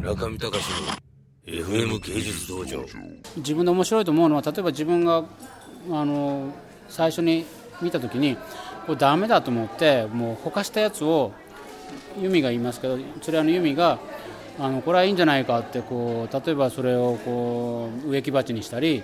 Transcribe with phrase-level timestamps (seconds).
[0.00, 0.64] 中見隆
[1.46, 2.82] の FM 芸術道場。
[3.36, 5.24] 自分で面白いと思うのは例えば自分が
[5.90, 6.54] あの
[6.88, 7.44] 最初に
[7.82, 8.36] 見た時に
[8.86, 11.32] これダメだと思ってもうほかしたやつを
[12.18, 13.98] ユミが言いますけどそれあのユミが
[14.58, 19.02] あのこれはいいんじゃないかってこう例えばそれをこう植木鉢にしたり、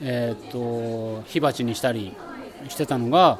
[0.00, 2.14] えー、と火鉢にしたり
[2.68, 3.38] してたのが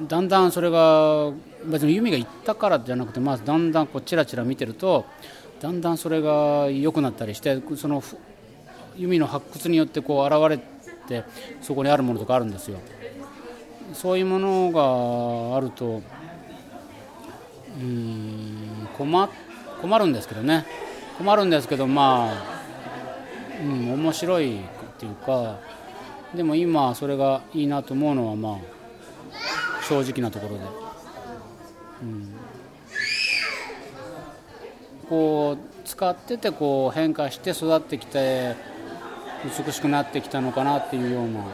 [0.00, 1.32] だんだんそれが
[1.64, 5.06] 別に弓が言ったからじゃなくて、まあ、だんだんこうチラチラ見てると
[5.60, 8.02] だんだんそれが良くなったりしてその
[8.96, 10.58] 弓の発掘によってこう現れ
[11.08, 11.24] て
[11.62, 12.78] そこにあるものとかあるんですよ。
[13.94, 16.02] そういうものがあると
[17.80, 19.28] うん困
[19.80, 20.66] 困るんですけどね。
[21.18, 22.34] 困るんですけどまあ、
[23.62, 24.62] うん、面白いっ
[24.98, 25.58] ていうか
[26.34, 30.64] でも今それがいいなと思うのはまあ正直なところで、
[32.02, 32.34] うん、
[35.08, 38.56] こう使っててこう変化して育ってきて
[39.66, 41.44] 美しくなってきたのかなっていうような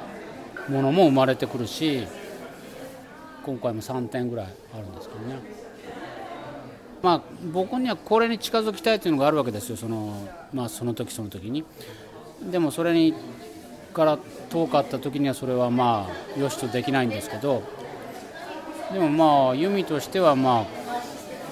[0.68, 2.06] ものも生まれてくるし
[3.44, 5.62] 今回も3点ぐらいあるんですけどね。
[7.02, 7.22] まあ、
[7.52, 9.76] 僕にはこれに近づきたいというのがあるわけですよ。
[9.76, 11.64] その,、まあ、その時その時に。
[12.50, 13.14] でもそれに
[13.92, 14.18] から
[14.50, 17.62] 遠かった時にはそれはまあよしとできないんですけど。
[18.92, 20.64] でもまあ弓としてはまあ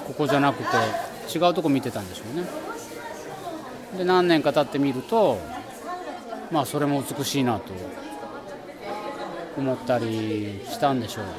[0.07, 2.45] ここじゃなくて違うとこ見てたんでしょうね。
[3.99, 5.39] で何年か経ってみると
[6.51, 7.73] まあそれも美しいなと
[9.57, 11.31] 思ったりしたんでしょう、うん、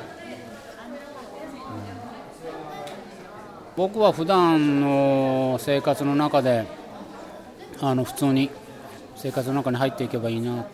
[3.75, 6.65] 僕は普段の生活の中で
[7.79, 8.49] あの普通に
[9.15, 10.71] 生活の中に入っていけばいいなって、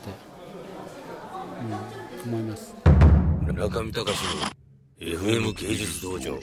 [2.26, 2.76] うん、思います。
[3.45, 4.42] 中見隆の
[5.00, 6.40] FM 芸術道場。